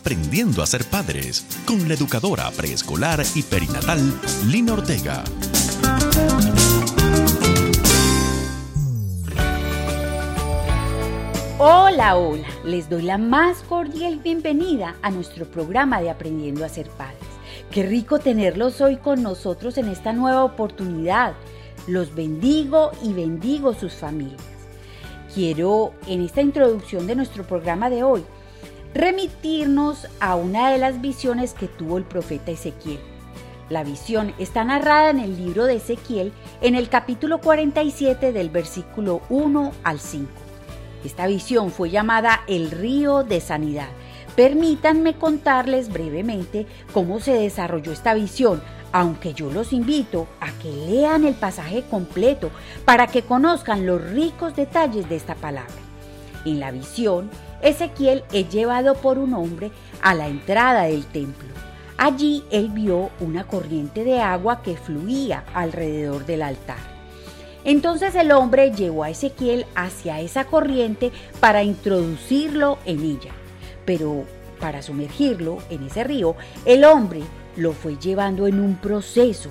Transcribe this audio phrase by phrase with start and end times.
[0.00, 4.00] Aprendiendo a ser padres con la educadora preescolar y perinatal
[4.46, 5.22] Lina Ortega.
[11.58, 16.88] Hola, hola, les doy la más cordial bienvenida a nuestro programa de Aprendiendo a ser
[16.88, 17.20] padres.
[17.70, 21.34] Qué rico tenerlos hoy con nosotros en esta nueva oportunidad.
[21.86, 24.40] Los bendigo y bendigo sus familias.
[25.34, 28.24] Quiero, en esta introducción de nuestro programa de hoy,
[28.94, 33.00] remitirnos a una de las visiones que tuvo el profeta Ezequiel.
[33.68, 39.22] La visión está narrada en el libro de Ezequiel en el capítulo 47 del versículo
[39.28, 40.28] 1 al 5.
[41.04, 43.88] Esta visión fue llamada el río de sanidad.
[44.34, 51.24] Permítanme contarles brevemente cómo se desarrolló esta visión, aunque yo los invito a que lean
[51.24, 52.50] el pasaje completo
[52.84, 55.74] para que conozcan los ricos detalles de esta palabra.
[56.44, 57.30] En la visión,
[57.62, 59.70] Ezequiel es llevado por un hombre
[60.02, 61.48] a la entrada del templo.
[61.98, 66.78] Allí él vio una corriente de agua que fluía alrededor del altar.
[67.64, 73.32] Entonces el hombre llevó a Ezequiel hacia esa corriente para introducirlo en ella.
[73.84, 74.24] Pero
[74.60, 77.20] para sumergirlo en ese río, el hombre
[77.56, 79.50] lo fue llevando en un proceso.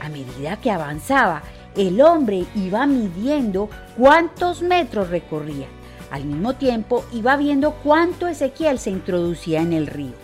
[0.00, 1.42] A medida que avanzaba,
[1.76, 5.66] el hombre iba midiendo cuántos metros recorría.
[6.10, 10.14] Al mismo tiempo iba viendo cuánto Ezequiel se introducía en el río.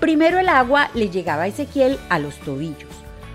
[0.00, 2.90] Primero el agua le llegaba a Ezequiel a los tobillos,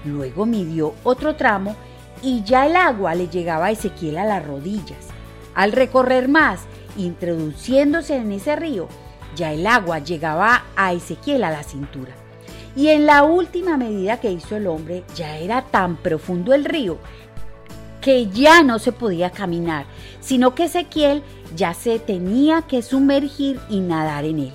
[0.05, 1.75] luego midió otro tramo
[2.21, 5.07] y ya el agua le llegaba a Ezequiel a las rodillas.
[5.55, 6.61] Al recorrer más,
[6.97, 8.87] introduciéndose en ese río,
[9.35, 12.13] ya el agua llegaba a Ezequiel a la cintura.
[12.75, 16.99] Y en la última medida que hizo el hombre, ya era tan profundo el río
[18.01, 19.85] que ya no se podía caminar,
[20.19, 21.23] sino que Ezequiel
[21.55, 24.53] ya se tenía que sumergir y nadar en él.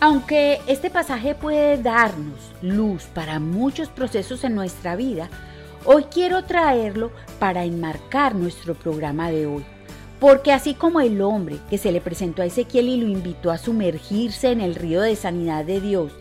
[0.00, 5.30] Aunque este pasaje puede darnos luz para muchos procesos en nuestra vida,
[5.86, 9.66] Hoy quiero traerlo para enmarcar nuestro programa de hoy.
[10.18, 13.58] Porque así como el hombre que se le presentó a Ezequiel y lo invitó a
[13.58, 16.12] sumergirse en el río de sanidad de Dios,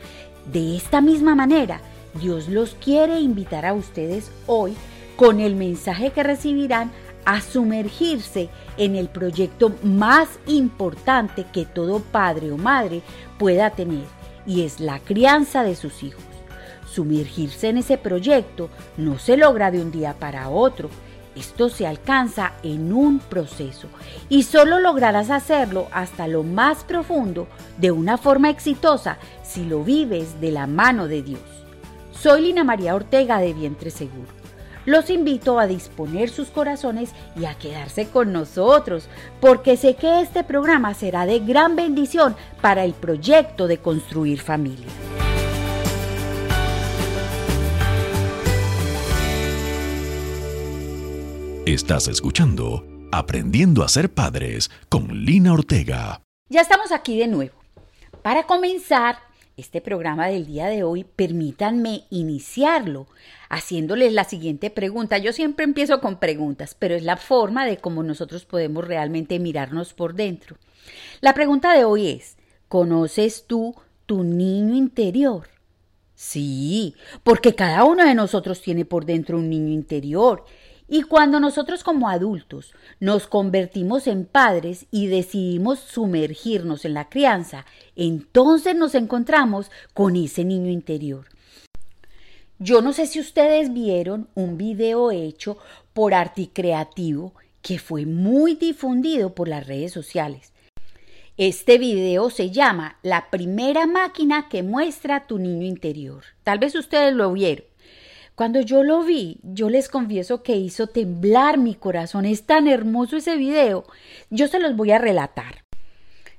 [0.51, 1.79] de esta misma manera,
[2.19, 4.75] Dios los quiere invitar a ustedes hoy
[5.15, 6.91] con el mensaje que recibirán
[7.25, 13.01] a sumergirse en el proyecto más importante que todo padre o madre
[13.37, 14.05] pueda tener,
[14.45, 16.23] y es la crianza de sus hijos.
[16.91, 20.89] Sumergirse en ese proyecto no se logra de un día para otro.
[21.35, 23.87] Esto se alcanza en un proceso
[24.29, 27.47] y solo lograrás hacerlo hasta lo más profundo
[27.77, 31.41] de una forma exitosa si lo vives de la mano de Dios.
[32.11, 34.42] Soy Lina María Ortega de Vientre Seguro.
[34.85, 39.07] Los invito a disponer sus corazones y a quedarse con nosotros,
[39.39, 44.87] porque sé que este programa será de gran bendición para el proyecto de construir familia.
[51.65, 56.23] Estás escuchando Aprendiendo a ser padres con Lina Ortega.
[56.49, 57.53] Ya estamos aquí de nuevo.
[58.23, 59.19] Para comenzar
[59.55, 63.07] este programa del día de hoy, permítanme iniciarlo
[63.49, 65.19] haciéndoles la siguiente pregunta.
[65.19, 69.93] Yo siempre empiezo con preguntas, pero es la forma de cómo nosotros podemos realmente mirarnos
[69.93, 70.57] por dentro.
[71.21, 72.37] La pregunta de hoy es,
[72.67, 73.75] ¿conoces tú
[74.05, 75.47] tu niño interior?
[76.15, 80.45] Sí, porque cada uno de nosotros tiene por dentro un niño interior
[80.87, 87.65] y cuando nosotros como adultos nos convertimos en padres y decidimos sumergirnos en la crianza,
[87.95, 91.25] entonces nos encontramos con ese niño interior.
[92.59, 95.57] Yo no sé si ustedes vieron un video hecho
[95.93, 100.53] por Arti Creativo que fue muy difundido por las redes sociales.
[101.37, 106.23] Este video se llama La primera máquina que muestra tu niño interior.
[106.43, 107.65] Tal vez ustedes lo vieron.
[108.35, 112.25] Cuando yo lo vi, yo les confieso que hizo temblar mi corazón.
[112.25, 113.85] Es tan hermoso ese video.
[114.31, 115.63] Yo se los voy a relatar.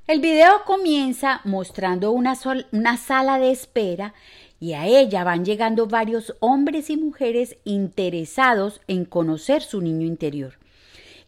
[0.08, 2.36] El video comienza mostrando una,
[2.72, 4.12] una sala de espera
[4.58, 10.58] y a ella van llegando varios hombres y mujeres interesados en conocer su niño interior.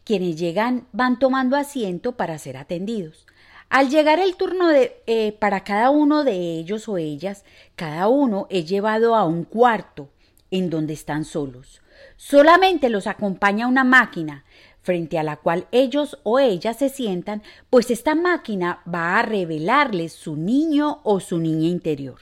[0.03, 3.25] Quienes llegan van tomando asiento para ser atendidos.
[3.69, 7.45] Al llegar el turno de, eh, para cada uno de ellos o ellas,
[7.77, 10.09] cada uno es llevado a un cuarto
[10.51, 11.81] en donde están solos.
[12.15, 14.43] Solamente los acompaña una máquina
[14.81, 20.13] frente a la cual ellos o ellas se sientan, pues esta máquina va a revelarles
[20.13, 22.21] su niño o su niña interior.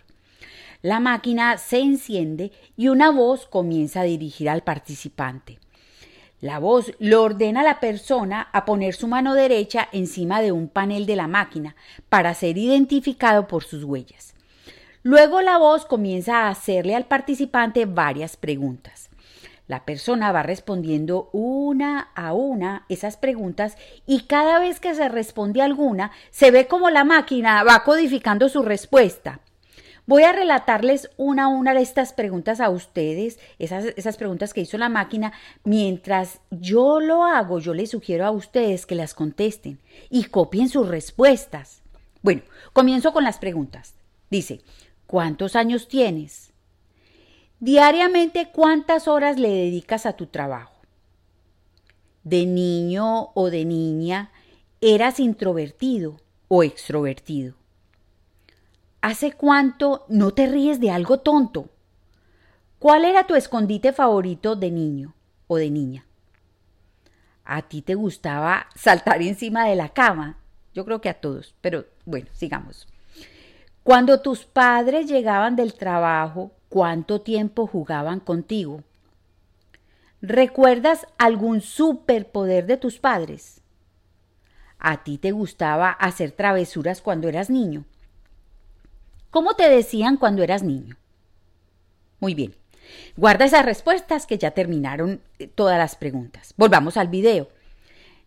[0.81, 5.60] La máquina se enciende y una voz comienza a dirigir al participante.
[6.42, 10.68] La voz lo ordena a la persona a poner su mano derecha encima de un
[10.68, 11.75] panel de la máquina
[12.07, 14.34] para ser identificado por sus huellas.
[15.07, 19.11] Luego la voz comienza a hacerle al participante varias preguntas.
[19.67, 25.61] La persona va respondiendo una a una esas preguntas y cada vez que se responde
[25.61, 29.41] alguna, se ve como la máquina va codificando su respuesta.
[30.07, 34.61] Voy a relatarles una a una de estas preguntas a ustedes, esas, esas preguntas que
[34.61, 35.33] hizo la máquina.
[35.63, 39.79] Mientras yo lo hago, yo les sugiero a ustedes que las contesten
[40.09, 41.83] y copien sus respuestas.
[42.23, 42.41] Bueno,
[42.73, 43.93] comienzo con las preguntas.
[44.31, 44.61] Dice,
[45.07, 46.51] ¿cuántos años tienes?
[47.59, 50.75] Diariamente, ¿cuántas horas le dedicas a tu trabajo?
[52.23, 54.31] De niño o de niña,
[54.81, 56.17] ¿eras introvertido
[56.47, 57.55] o extrovertido?
[59.01, 61.69] ¿Hace cuánto no te ríes de algo tonto?
[62.79, 65.15] ¿Cuál era tu escondite favorito de niño
[65.47, 66.05] o de niña?
[67.43, 70.37] ¿A ti te gustaba saltar encima de la cama?
[70.73, 72.87] Yo creo que a todos, pero bueno, sigamos.
[73.85, 78.81] Cuando tus padres llegaban del trabajo, cuánto tiempo jugaban contigo.
[80.23, 83.61] ¿Recuerdas algún superpoder de tus padres?
[84.79, 87.85] ¿A ti te gustaba hacer travesuras cuando eras niño?
[89.29, 90.97] ¿Cómo te decían cuando eras niño?
[92.19, 92.55] Muy bien.
[93.15, 96.55] Guarda esas respuestas que ya terminaron eh, todas las preguntas.
[96.57, 97.49] Volvamos al video.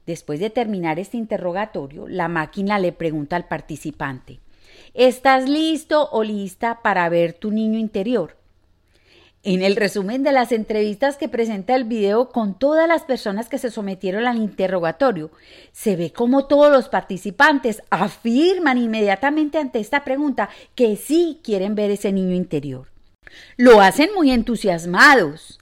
[0.06, 4.38] Después de terminar este interrogatorio, la máquina le pregunta al participante,
[4.98, 8.36] ¿estás listo o lista para ver tu niño interior?
[9.44, 13.58] En el resumen de las entrevistas que presenta el video con todas las personas que
[13.58, 15.30] se sometieron al interrogatorio,
[15.70, 21.92] se ve como todos los participantes afirman inmediatamente ante esta pregunta que sí quieren ver
[21.92, 22.88] ese niño interior.
[23.56, 25.60] Lo hacen muy entusiasmados.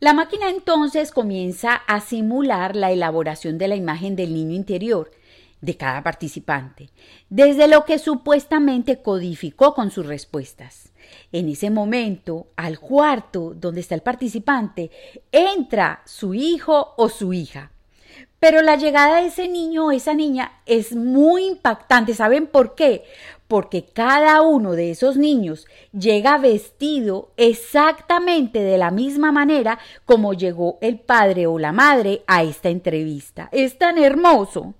[0.00, 5.10] La máquina entonces comienza a simular la elaboración de la imagen del niño interior
[5.60, 6.90] de cada participante,
[7.28, 10.92] desde lo que supuestamente codificó con sus respuestas.
[11.32, 14.90] En ese momento, al cuarto donde está el participante,
[15.32, 17.70] entra su hijo o su hija.
[18.38, 22.14] Pero la llegada de ese niño o esa niña es muy impactante.
[22.14, 23.04] ¿Saben por qué?
[23.48, 30.78] Porque cada uno de esos niños llega vestido exactamente de la misma manera como llegó
[30.80, 33.50] el padre o la madre a esta entrevista.
[33.52, 34.74] Es tan hermoso.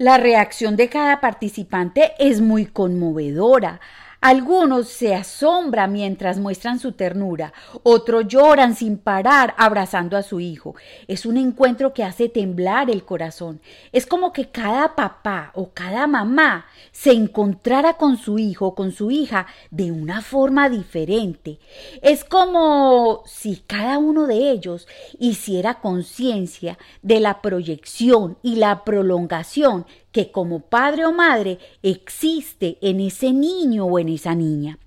[0.00, 3.80] La reacción de cada participante es muy conmovedora.
[4.20, 10.74] Algunos se asombran mientras muestran su ternura, otros lloran sin parar abrazando a su hijo.
[11.08, 13.62] Es un encuentro que hace temblar el corazón.
[13.92, 18.92] Es como que cada papá o cada mamá se encontrara con su hijo o con
[18.92, 21.58] su hija de una forma diferente.
[22.02, 24.86] Es como si cada uno de ellos
[25.18, 33.00] hiciera conciencia de la proyección y la prolongación que como padre o madre existe en
[33.00, 34.78] ese niño o en esa niña.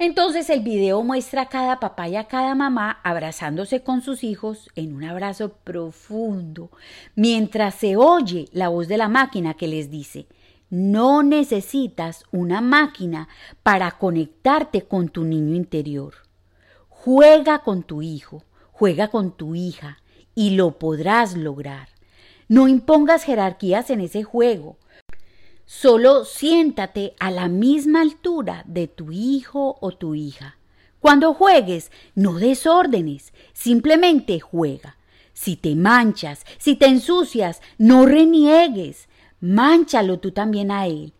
[0.00, 4.70] Entonces el video muestra a cada papá y a cada mamá abrazándose con sus hijos
[4.74, 6.70] en un abrazo profundo,
[7.14, 10.26] mientras se oye la voz de la máquina que les dice,
[10.70, 13.28] no necesitas una máquina
[13.62, 16.14] para conectarte con tu niño interior.
[16.88, 19.98] Juega con tu hijo, juega con tu hija
[20.34, 21.89] y lo podrás lograr.
[22.50, 24.76] No impongas jerarquías en ese juego.
[25.66, 30.56] Solo siéntate a la misma altura de tu hijo o tu hija.
[30.98, 34.96] Cuando juegues, no desórdenes, simplemente juega.
[35.32, 39.08] Si te manchas, si te ensucias, no reniegues.
[39.38, 41.12] Mánchalo tú también a él.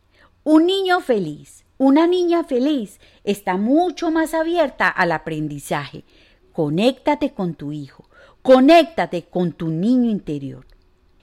[0.42, 6.02] Un niño feliz, una niña feliz está mucho más abierta al aprendizaje.
[6.52, 8.10] Conéctate con tu hijo,
[8.42, 10.66] conéctate con tu niño interior.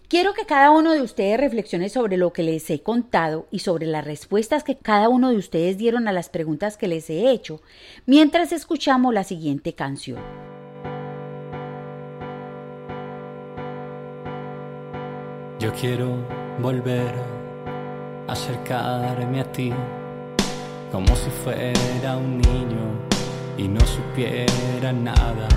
[0.09, 3.85] Quiero que cada uno de ustedes reflexione sobre lo que les he contado y sobre
[3.87, 7.61] las respuestas que cada uno de ustedes dieron a las preguntas que les he hecho
[8.05, 10.21] mientras escuchamos la siguiente canción.
[15.59, 16.25] Yo quiero
[16.61, 17.13] volver
[18.27, 19.73] a acercarme a ti
[20.89, 22.97] como si fuera un niño
[23.57, 25.49] y no supiera nada,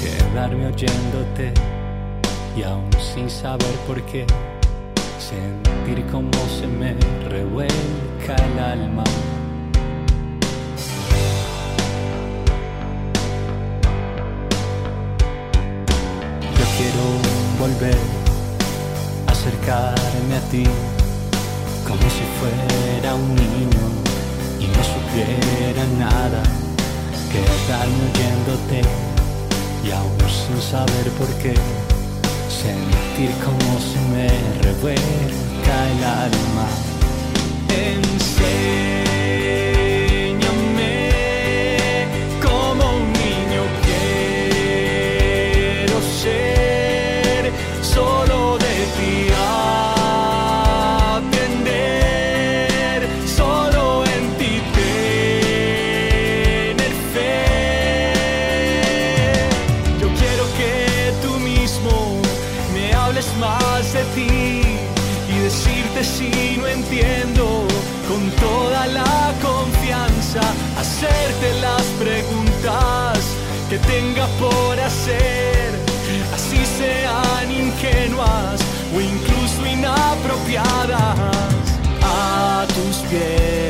[0.00, 1.73] quedarme oyéndote
[2.56, 4.26] y aún sin saber por qué,
[5.18, 6.30] sentir como
[6.60, 6.94] se me
[7.28, 9.04] revuelca el alma.
[16.58, 17.04] Yo quiero
[17.58, 17.98] volver
[19.26, 20.64] a acercarme a ti
[21.86, 23.84] como si fuera un niño
[24.60, 26.42] y no supiera nada,
[27.30, 28.80] quedarme oyéndote
[29.84, 31.54] y aún sin saber por qué,
[32.64, 34.28] sentir como se me
[34.62, 36.68] revuelca el alma.
[37.68, 38.93] Enséñame
[80.56, 80.62] A
[82.68, 83.63] tus pies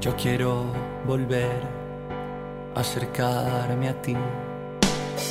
[0.00, 0.66] Yo quiero
[1.08, 1.60] volver
[2.76, 4.14] a acercarme a ti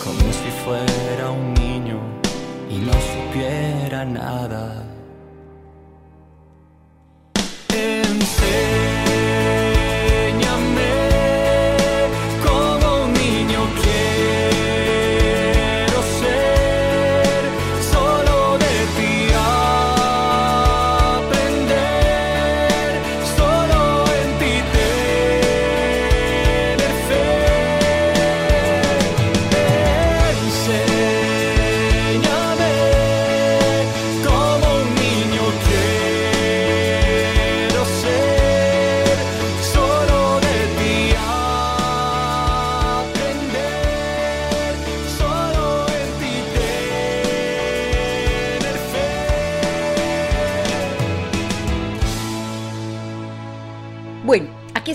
[0.03, 2.01] como si fuera un niño
[2.69, 4.96] y no supiera nada.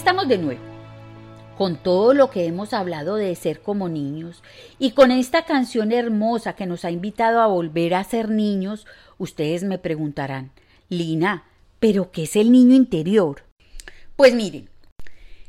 [0.02, 0.60] Estamos de nuevo.
[1.56, 4.42] Con todo lo que hemos hablado de ser como niños
[4.80, 8.84] y con esta canción hermosa que nos ha invitado a volver a ser niños,
[9.16, 10.50] ustedes me preguntarán,
[10.88, 11.44] Lina,
[11.78, 13.44] ¿pero qué es el niño interior?
[14.16, 14.70] Pues miren,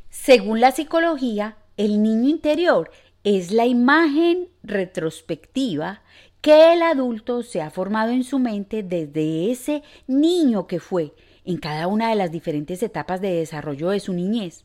[0.08, 2.92] según la psicología, el niño interior
[3.24, 6.02] es la imagen retrospectiva
[6.40, 11.12] que el adulto se ha formado en su mente desde ese niño que fue
[11.44, 14.64] en cada una de las diferentes etapas de desarrollo de su niñez.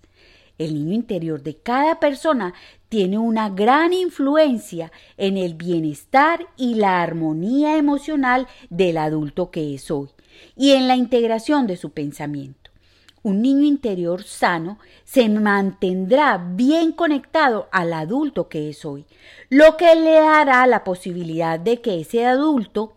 [0.57, 2.53] El niño interior de cada persona
[2.89, 9.89] tiene una gran influencia en el bienestar y la armonía emocional del adulto que es
[9.89, 10.09] hoy
[10.55, 12.71] y en la integración de su pensamiento.
[13.21, 19.05] Un niño interior sano se mantendrá bien conectado al adulto que es hoy,
[19.49, 22.93] lo que le dará la posibilidad de que ese adulto,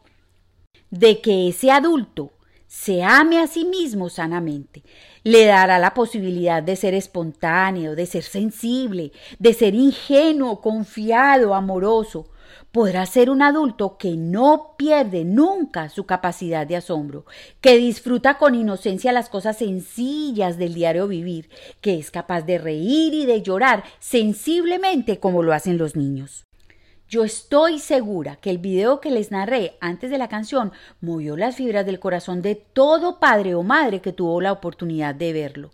[0.91, 2.33] de que ese adulto
[2.73, 4.83] se ame a sí mismo sanamente.
[5.25, 12.31] Le dará la posibilidad de ser espontáneo, de ser sensible, de ser ingenuo, confiado, amoroso.
[12.73, 17.27] Podrá ser un adulto que no pierde nunca su capacidad de asombro,
[17.61, 21.51] que disfruta con inocencia las cosas sencillas del diario vivir,
[21.83, 26.47] que es capaz de reír y de llorar sensiblemente como lo hacen los niños.
[27.13, 31.57] Yo estoy segura que el video que les narré antes de la canción movió las
[31.57, 35.73] fibras del corazón de todo padre o madre que tuvo la oportunidad de verlo.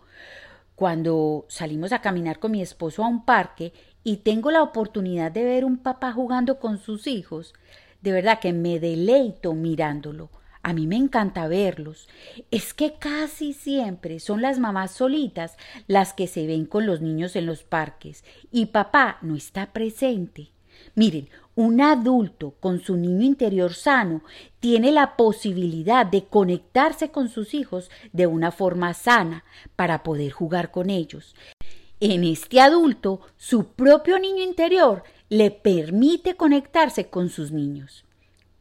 [0.74, 5.44] Cuando salimos a caminar con mi esposo a un parque y tengo la oportunidad de
[5.44, 7.54] ver un papá jugando con sus hijos,
[8.02, 10.30] de verdad que me deleito mirándolo.
[10.64, 12.08] A mí me encanta verlos.
[12.50, 17.36] Es que casi siempre son las mamás solitas las que se ven con los niños
[17.36, 20.50] en los parques y papá no está presente.
[20.94, 24.22] Miren, un adulto con su niño interior sano
[24.60, 30.70] tiene la posibilidad de conectarse con sus hijos de una forma sana para poder jugar
[30.70, 31.34] con ellos.
[32.00, 38.04] En este adulto, su propio niño interior le permite conectarse con sus niños.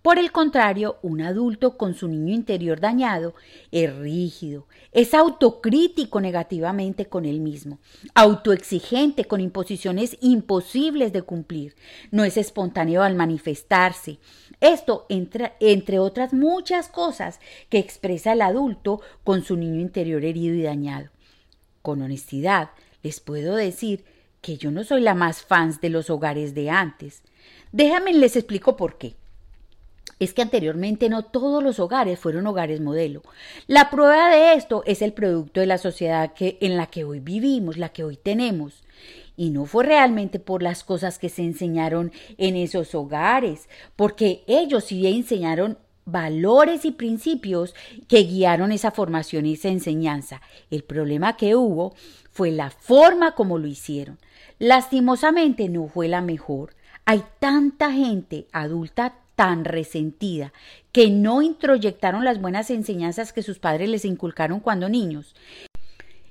[0.01, 3.33] Por el contrario, un adulto con su niño interior dañado
[3.71, 7.79] es rígido, es autocrítico negativamente con él mismo,
[8.13, 11.75] autoexigente con imposiciones imposibles de cumplir,
[12.11, 14.19] no es espontáneo al manifestarse.
[14.61, 17.39] Esto entre, entre otras muchas cosas
[17.69, 21.09] que expresa el adulto con su niño interior herido y dañado.
[21.81, 22.69] Con honestidad,
[23.03, 24.05] les puedo decir
[24.41, 27.23] que yo no soy la más fans de los hogares de antes.
[27.71, 29.15] Déjame les explico por qué
[30.19, 33.21] es que anteriormente no todos los hogares fueron hogares modelo.
[33.67, 37.19] La prueba de esto es el producto de la sociedad que, en la que hoy
[37.19, 38.83] vivimos, la que hoy tenemos.
[39.35, 44.85] Y no fue realmente por las cosas que se enseñaron en esos hogares, porque ellos
[44.85, 47.75] sí enseñaron valores y principios
[48.07, 50.41] que guiaron esa formación y esa enseñanza.
[50.71, 51.93] El problema que hubo
[52.31, 54.17] fue la forma como lo hicieron.
[54.57, 56.73] Lastimosamente no fue la mejor.
[57.05, 60.51] Hay tanta gente adulta tan resentida,
[60.91, 65.35] que no introyectaron las buenas enseñanzas que sus padres les inculcaron cuando niños.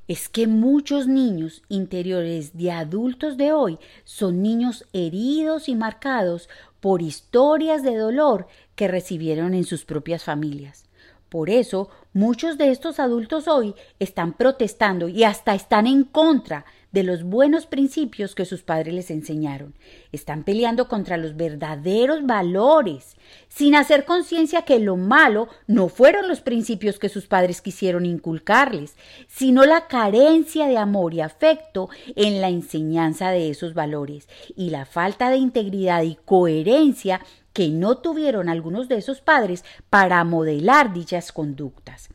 [0.08, 6.48] Es que muchos niños interiores de adultos de hoy son niños heridos y marcados
[6.80, 10.84] por historias de dolor que recibieron en sus propias familias.
[11.28, 16.64] Por eso, muchos de estos adultos hoy están protestando y hasta están en contra
[16.96, 19.74] de los buenos principios que sus padres les enseñaron.
[20.12, 23.16] Están peleando contra los verdaderos valores,
[23.48, 28.96] sin hacer conciencia que lo malo no fueron los principios que sus padres quisieron inculcarles,
[29.28, 34.86] sino la carencia de amor y afecto en la enseñanza de esos valores y la
[34.86, 37.20] falta de integridad y coherencia
[37.56, 42.10] que no tuvieron algunos de esos padres para modelar dichas conductas.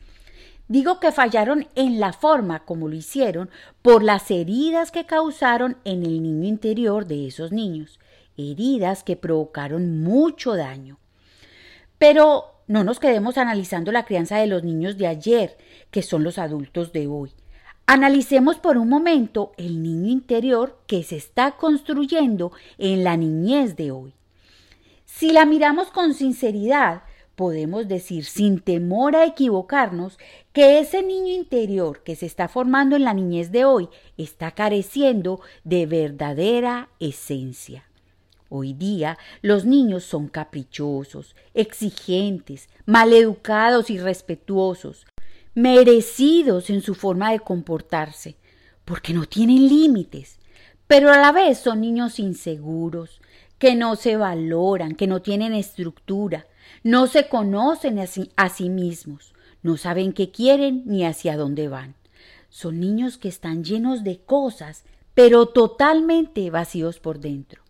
[0.68, 3.50] Digo que fallaron en la forma como lo hicieron
[3.82, 7.98] por las heridas que causaron en el niño interior de esos niños,
[8.36, 11.00] heridas que provocaron mucho daño.
[11.98, 15.58] Pero no nos quedemos analizando la crianza de los niños de ayer,
[15.90, 17.32] que son los adultos de hoy.
[17.86, 23.90] Analicemos por un momento el niño interior que se está construyendo en la niñez de
[23.90, 24.14] hoy.
[25.14, 27.02] Si la miramos con sinceridad,
[27.36, 30.18] podemos decir sin temor a equivocarnos
[30.52, 35.40] que ese niño interior que se está formando en la niñez de hoy está careciendo
[35.64, 37.84] de verdadera esencia.
[38.48, 45.06] Hoy día los niños son caprichosos, exigentes, maleducados y respetuosos,
[45.54, 48.36] merecidos en su forma de comportarse,
[48.86, 50.38] porque no tienen límites,
[50.86, 53.20] pero a la vez son niños inseguros,
[53.62, 56.48] que no se valoran, que no tienen estructura,
[56.82, 61.94] no se conocen a sí, mismos, no saben qué quieren ni hacia dónde van.
[62.48, 64.82] Son niños que están llenos de cosas,
[65.14, 67.62] pero totalmente vacíos por dentro.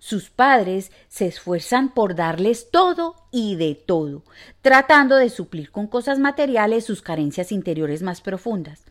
[0.00, 4.24] Sus padres se esfuerzan por darles todo y de todo,
[4.60, 8.84] tratando de suplir con cosas materiales sus carencias interiores más profundas.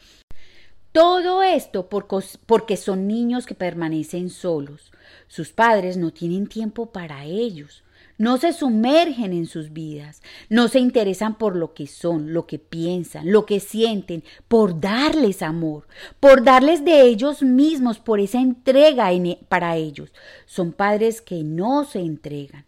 [0.91, 4.91] Todo esto porque son niños que permanecen solos.
[5.27, 7.83] Sus padres no tienen tiempo para ellos
[8.17, 12.57] no se sumergen en sus vidas, no se interesan por lo que son, lo que
[12.57, 15.87] piensan, lo que sienten, por darles amor,
[16.19, 20.11] por darles de ellos mismos, por esa entrega e, para ellos.
[20.45, 22.65] Son padres que no se entregan.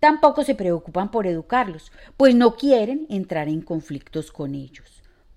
[0.00, 4.93] Tampoco se preocupan por educarlos, pues no quieren entrar en conflictos con ellos.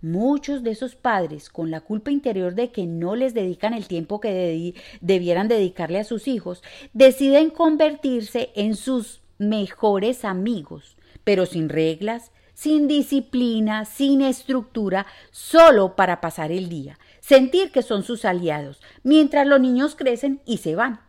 [0.08, 4.22] Muchos de esos padres, con la culpa interior de que no les dedican el tiempo
[4.22, 12.32] que debieran dedicarle a sus hijos, deciden convertirse en sus mejores amigos, pero sin reglas,
[12.54, 19.46] sin disciplina, sin estructura, solo para pasar el día, sentir que son sus aliados, mientras
[19.46, 21.02] los niños crecen y se van.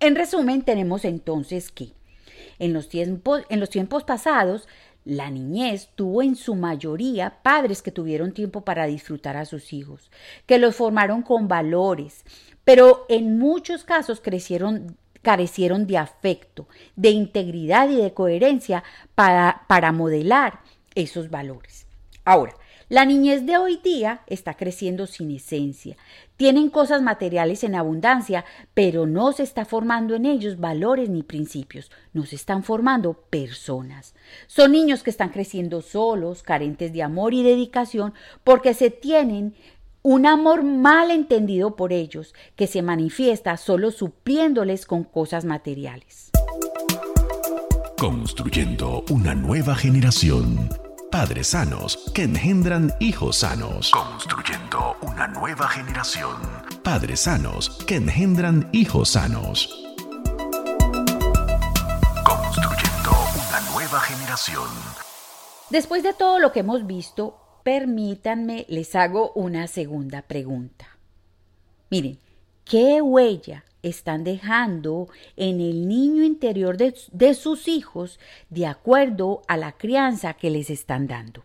[0.00, 1.92] En resumen, tenemos entonces que
[2.58, 4.68] en los tiempos, en los tiempos pasados,
[5.04, 10.10] la niñez tuvo en su mayoría padres que tuvieron tiempo para disfrutar a sus hijos,
[10.46, 12.24] que los formaron con valores,
[12.64, 19.92] pero en muchos casos crecieron carecieron de afecto, de integridad y de coherencia para, para
[19.92, 20.60] modelar
[20.94, 21.86] esos valores.
[22.24, 22.54] Ahora,
[22.88, 25.96] la niñez de hoy día está creciendo sin esencia.
[26.38, 31.90] Tienen cosas materiales en abundancia, pero no se está formando en ellos valores ni principios.
[32.14, 34.14] No se están formando personas.
[34.46, 39.54] Son niños que están creciendo solos, carentes de amor y dedicación, porque se tienen
[40.02, 46.30] un amor mal entendido por ellos, que se manifiesta solo supliéndoles con cosas materiales.
[47.98, 50.87] Construyendo una nueva generación.
[51.10, 53.90] Padres sanos que engendran hijos sanos.
[53.92, 56.36] Construyendo una nueva generación.
[56.82, 59.86] Padres sanos que engendran hijos sanos.
[62.22, 63.10] Construyendo
[63.48, 64.68] una nueva generación.
[65.70, 70.98] Después de todo lo que hemos visto, permítanme, les hago una segunda pregunta.
[71.88, 72.18] Miren,
[72.66, 78.18] ¿qué huella están dejando en el niño interior de, de, sus hijos
[78.50, 81.44] de acuerdo a la crianza que les están dando?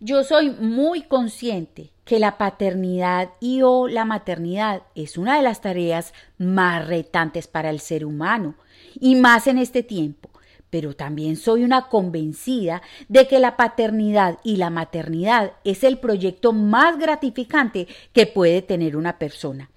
[0.00, 5.60] Yo soy muy consciente que la paternidad y o la maternidad es una de las
[5.60, 8.54] tareas más retantes para el ser humano
[9.00, 10.28] y más en este tiempo,
[10.68, 16.52] pero también soy una convencida de que la paternidad y la maternidad es el proyecto
[16.52, 19.70] más gratificante que puede tener una persona.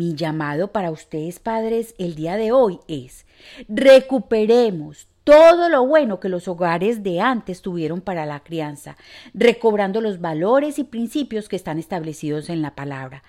[0.00, 3.26] Mi llamado para ustedes padres el día de hoy es
[3.68, 8.96] recuperemos todo lo bueno que los hogares de antes tuvieron para la crianza,
[9.34, 13.22] recobrando los valores y principios que están establecidos en la palabra.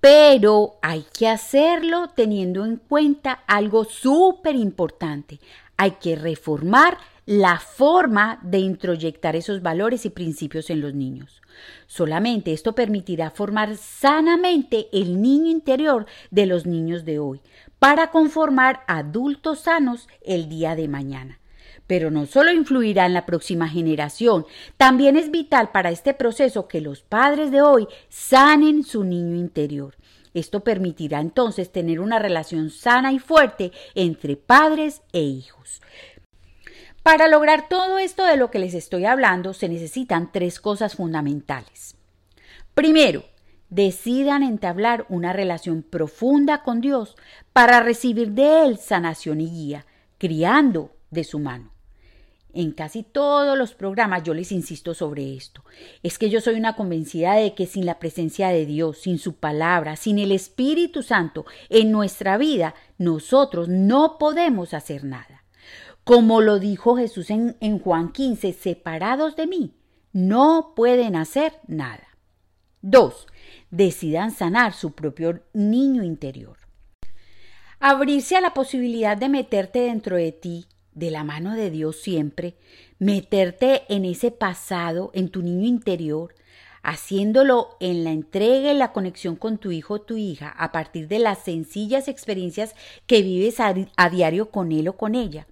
[0.00, 5.38] Pero hay que hacerlo teniendo en cuenta algo súper importante.
[5.76, 11.41] Hay que reformar la forma de introyectar esos valores y principios en los niños.
[11.86, 17.40] Solamente esto permitirá formar sanamente el niño interior de los niños de hoy,
[17.78, 21.40] para conformar adultos sanos el día de mañana.
[21.86, 26.80] Pero no solo influirá en la próxima generación, también es vital para este proceso que
[26.80, 29.96] los padres de hoy sanen su niño interior.
[30.34, 35.82] Esto permitirá entonces tener una relación sana y fuerte entre padres e hijos.
[37.02, 41.96] Para lograr todo esto de lo que les estoy hablando se necesitan tres cosas fundamentales.
[42.74, 43.24] Primero,
[43.70, 47.16] decidan entablar una relación profunda con Dios
[47.52, 49.86] para recibir de Él sanación y guía,
[50.18, 51.72] criando de su mano.
[52.54, 55.64] En casi todos los programas yo les insisto sobre esto.
[56.04, 59.36] Es que yo soy una convencida de que sin la presencia de Dios, sin su
[59.36, 65.41] palabra, sin el Espíritu Santo en nuestra vida, nosotros no podemos hacer nada.
[66.04, 69.76] Como lo dijo Jesús en, Juan 15, separados de mí,
[70.12, 72.08] no pueden hacer nada.
[72.80, 73.28] 2.
[73.70, 76.56] Decidan sanar su propio niño interior.
[77.78, 82.56] Abrirse a la posibilidad de meterte dentro de ti, de la mano de Dios siempre,
[82.98, 86.34] meterte en ese pasado, en tu niño interior,
[86.82, 91.06] haciéndolo en la entrega y la conexión con tu hijo o tu hija a partir
[91.06, 92.74] de las sencillas experiencias
[93.06, 95.46] que vives a diario con él o con ella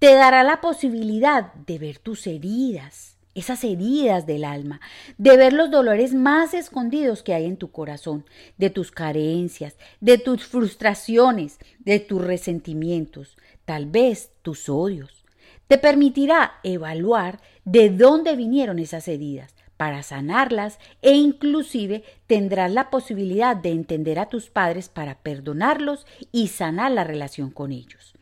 [0.00, 4.80] te dará la posibilidad de ver tus heridas, esas heridas del alma,
[5.18, 8.24] de ver los dolores más escondidos que hay en tu corazón,
[8.56, 13.36] de tus carencias, de tus frustraciones, de tus resentimientos,
[13.66, 15.26] tal vez tus odios.
[15.68, 23.54] Te permitirá evaluar de dónde vinieron esas heridas para sanarlas e inclusive tendrás la posibilidad
[23.54, 28.14] de entender a tus padres para perdonarlos y sanar la relación con ellos.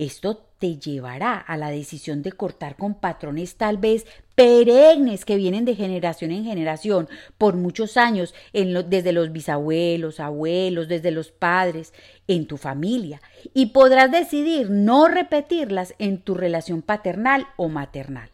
[0.00, 5.66] Esto te llevará a la decisión de cortar con patrones tal vez perennes que vienen
[5.66, 11.92] de generación en generación por muchos años, desde los bisabuelos, abuelos, desde los padres,
[12.28, 13.20] en tu familia,
[13.52, 18.30] y podrás decidir no repetirlas en tu relación paternal o maternal.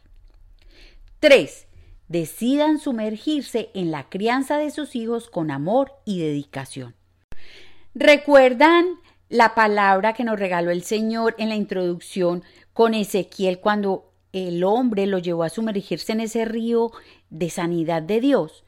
[1.19, 1.67] 3.
[2.07, 6.95] Decidan sumergirse en la crianza de sus hijos con amor y dedicación.
[7.93, 14.65] ¿Recuerdan la palabra que nos regaló el Señor en la introducción con Ezequiel cuando el
[14.65, 16.93] hombre lo llevó a sumergirse en ese río
[17.31, 18.65] de sanidad de Dios.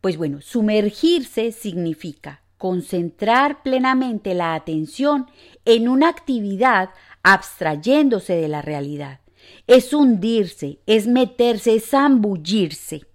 [0.00, 5.26] Pues bueno, sumergirse significa concentrar plenamente la atención
[5.64, 6.90] en una actividad
[7.22, 9.20] abstrayéndose de la realidad.
[9.66, 13.06] Es hundirse, es meterse, es zambullirse.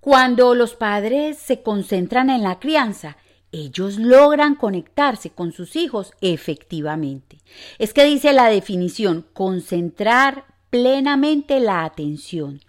[0.00, 3.16] Cuando los padres se concentran en la crianza,
[3.64, 7.38] ellos logran conectarse con sus hijos efectivamente.
[7.78, 12.60] Es que dice la definición, concentrar plenamente la atención.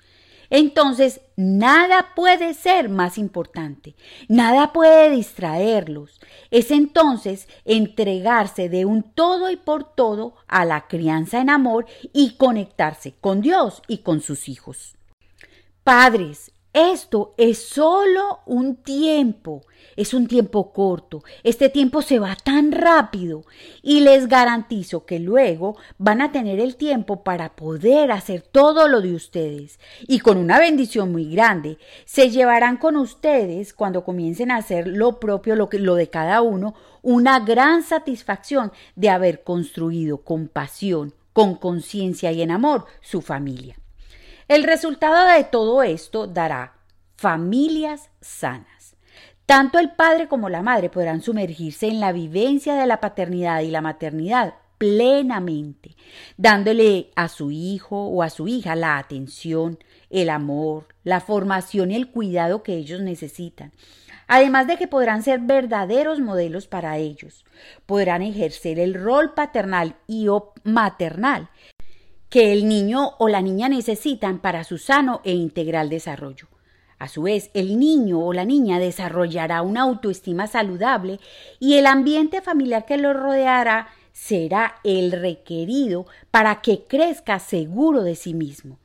[0.50, 3.96] Entonces, nada puede ser más importante,
[4.30, 6.22] nada puede distraerlos.
[6.52, 12.38] Es entonces entregarse de un todo y por todo a la crianza en amor y
[12.38, 14.96] conectarse con Dios y con sus hijos.
[15.84, 19.64] Padres, esto es solo un tiempo,
[19.96, 21.24] es un tiempo corto.
[21.44, 23.44] Este tiempo se va tan rápido
[23.82, 29.02] y les garantizo que luego van a tener el tiempo para poder hacer todo lo
[29.02, 29.80] de ustedes.
[30.08, 35.20] Y con una bendición muy grande, se llevarán con ustedes cuando comiencen a hacer lo
[35.20, 41.56] propio, lo, lo de cada uno, una gran satisfacción de haber construido con pasión, con
[41.56, 43.78] conciencia y en amor su familia.
[44.48, 46.78] El resultado de todo esto dará
[47.18, 48.96] familias sanas.
[49.46, 53.72] Tanto el padre como la madre podrán sumergirse en la vivencia de la paternidad y
[53.72, 55.98] la maternidad plenamente,
[56.38, 59.80] dándole a su hijo o a su hija la atención,
[60.10, 63.74] el amor, la formación y el cuidado que ellos necesitan.
[64.28, 67.44] Además de que podrán ser verdaderos modelos para ellos,
[67.86, 71.50] podrán ejercer el rol paternal y o maternal
[72.30, 76.48] que el niño o la niña necesitan para su sano e integral desarrollo.
[77.00, 81.20] A su vez, el niño o la niña desarrollará una autoestima saludable
[81.60, 88.16] y el ambiente familiar que lo rodeará será el requerido para que crezca seguro de
[88.16, 88.80] sí mismo.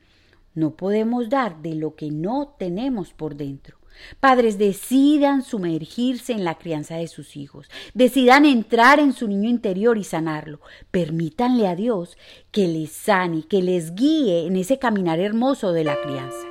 [0.53, 3.77] No podemos dar de lo que no tenemos por dentro.
[4.19, 9.97] Padres decidan sumergirse en la crianza de sus hijos, decidan entrar en su niño interior
[9.97, 10.59] y sanarlo.
[10.91, 12.17] Permítanle a Dios
[12.51, 16.47] que les sane, que les guíe en ese caminar hermoso de la crianza.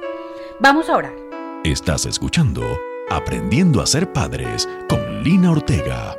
[0.60, 1.16] Vamos a orar.
[1.64, 2.62] Estás escuchando
[3.12, 6.16] Aprendiendo a ser padres con Lina Ortega.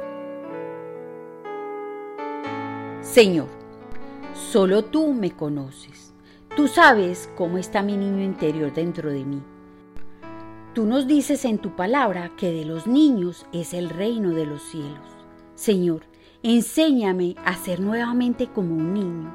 [3.02, 3.48] Señor,
[4.52, 6.14] solo tú me conoces.
[6.56, 9.42] Tú sabes cómo está mi niño interior dentro de mí.
[10.74, 14.64] Tú nos dices en tu palabra que de los niños es el reino de los
[14.64, 15.08] cielos.
[15.54, 16.02] Señor,
[16.42, 19.32] enséñame a ser nuevamente como un niño.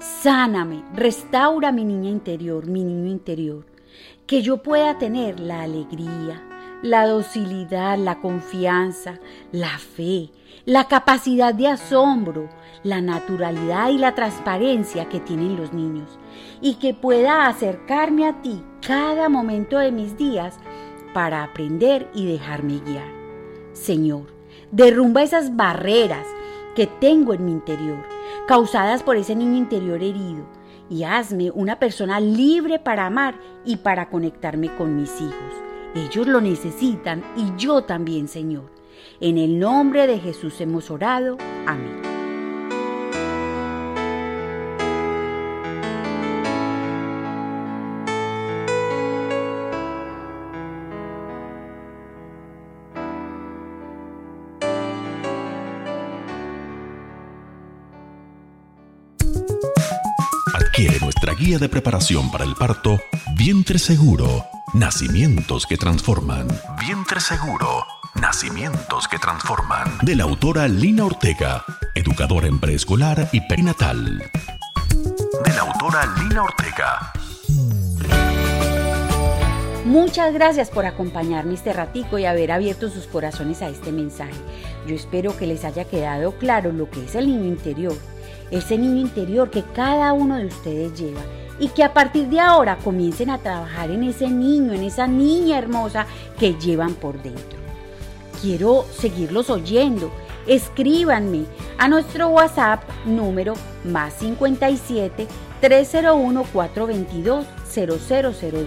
[0.00, 3.64] Sáname, restaura mi niña interior, mi niño interior.
[4.26, 6.42] Que yo pueda tener la alegría,
[6.82, 9.20] la docilidad, la confianza,
[9.52, 10.30] la fe,
[10.64, 12.48] la capacidad de asombro,
[12.82, 16.18] la naturalidad y la transparencia que tienen los niños,
[16.60, 20.58] y que pueda acercarme a ti cada momento de mis días
[21.12, 23.10] para aprender y dejarme guiar.
[23.72, 24.26] Señor,
[24.70, 26.26] derrumba esas barreras
[26.74, 28.04] que tengo en mi interior,
[28.46, 30.44] causadas por ese niño interior herido,
[30.88, 35.62] y hazme una persona libre para amar y para conectarme con mis hijos.
[35.94, 38.70] Ellos lo necesitan y yo también, Señor.
[39.20, 41.36] En el nombre de Jesús hemos orado.
[41.66, 42.01] Amén.
[61.42, 63.00] Guía de preparación para el parto,
[63.34, 66.46] Vientre Seguro, Nacimientos que Transforman.
[66.78, 69.98] Vientre Seguro, Nacimientos que Transforman.
[70.02, 71.64] De la autora Lina Ortega,
[71.96, 74.18] educadora en preescolar y perinatal.
[75.44, 77.12] De la autora Lina Ortega.
[79.84, 84.32] Muchas gracias por acompañarme este ratico y haber abierto sus corazones a este mensaje.
[84.86, 87.96] Yo espero que les haya quedado claro lo que es el niño interior
[88.52, 91.22] ese niño interior que cada uno de ustedes lleva
[91.58, 95.58] y que a partir de ahora comiencen a trabajar en ese niño, en esa niña
[95.58, 96.06] hermosa
[96.38, 97.58] que llevan por dentro.
[98.40, 100.10] Quiero seguirlos oyendo.
[100.46, 101.44] Escríbanme
[101.78, 105.26] a nuestro WhatsApp número más 57
[105.60, 108.64] 301 422 0002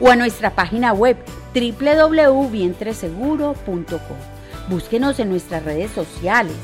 [0.00, 1.16] o a nuestra página web
[1.52, 4.16] www.vientreseguro.com.
[4.68, 6.54] Búsquenos en nuestras redes sociales,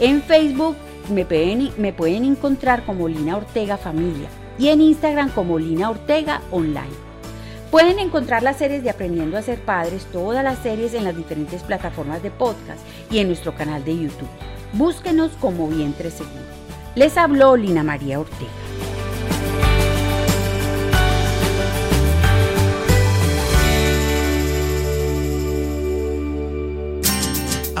[0.00, 0.74] en Facebook
[1.08, 6.42] me pueden, me pueden encontrar como Lina Ortega Familia y en Instagram como Lina Ortega
[6.50, 7.10] Online.
[7.70, 11.62] Pueden encontrar las series de Aprendiendo a ser Padres, todas las series en las diferentes
[11.62, 14.28] plataformas de podcast y en nuestro canal de YouTube.
[14.72, 16.34] Búsquenos como Vientre Seguro.
[16.96, 18.59] Les habló Lina María Ortega.